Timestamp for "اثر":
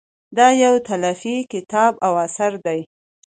2.25-2.51